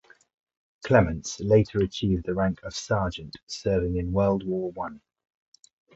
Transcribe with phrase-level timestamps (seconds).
[0.83, 4.99] Clements later achieved the rank of Sergeant serving in World War One.